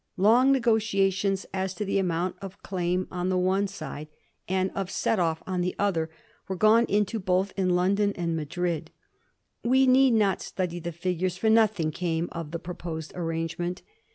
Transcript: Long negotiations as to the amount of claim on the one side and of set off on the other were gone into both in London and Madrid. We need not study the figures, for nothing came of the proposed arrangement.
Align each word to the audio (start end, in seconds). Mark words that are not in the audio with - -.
Long 0.17 0.51
negotiations 0.51 1.45
as 1.53 1.75
to 1.75 1.85
the 1.85 1.99
amount 1.99 2.35
of 2.41 2.63
claim 2.63 3.07
on 3.11 3.29
the 3.29 3.37
one 3.37 3.67
side 3.67 4.07
and 4.49 4.71
of 4.73 4.89
set 4.89 5.19
off 5.19 5.43
on 5.45 5.61
the 5.61 5.75
other 5.77 6.09
were 6.47 6.55
gone 6.55 6.85
into 6.89 7.19
both 7.19 7.53
in 7.55 7.75
London 7.75 8.11
and 8.15 8.35
Madrid. 8.35 8.89
We 9.63 9.85
need 9.85 10.15
not 10.15 10.41
study 10.41 10.79
the 10.79 10.91
figures, 10.91 11.37
for 11.37 11.51
nothing 11.51 11.91
came 11.91 12.29
of 12.31 12.49
the 12.49 12.57
proposed 12.57 13.11
arrangement. 13.13 13.83